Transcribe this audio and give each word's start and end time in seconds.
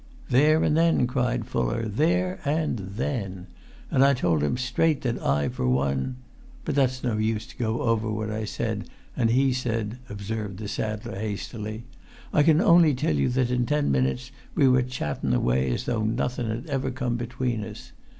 "There 0.31 0.63
and 0.63 0.75
then," 0.75 1.05
cried 1.05 1.45
Fuller; 1.45 1.83
"there—and—then. 1.87 3.45
And 3.91 4.03
I 4.03 4.15
told 4.15 4.41
him 4.41 4.57
straight 4.57 5.01
that 5.03 5.21
I 5.21 5.47
for 5.47 5.69
one—but 5.69 6.73
that's 6.73 7.03
no 7.03 7.17
use 7.17 7.45
to 7.45 7.55
go 7.55 7.83
over 7.83 8.09
what 8.11 8.31
I 8.31 8.43
said 8.45 8.89
and 9.15 9.29
he 9.29 9.53
said," 9.53 9.99
observed 10.09 10.57
the 10.57 10.67
saddler, 10.67 11.19
hastily. 11.19 11.83
"I 12.33 12.41
can 12.41 12.61
only 12.61 12.95
tell 12.95 13.13
you 13.15 13.29
that 13.29 13.51
in 13.51 13.67
ten 13.67 13.91
minutes 13.91 14.31
we 14.55 14.67
were 14.67 14.81
chattun 14.81 15.35
away 15.35 15.71
as 15.71 15.85
though 15.85 16.01
nothun 16.03 16.47
had 16.49 16.65
ever 16.65 16.89
come 16.89 17.15
between 17.15 17.63
us. 17.63 17.91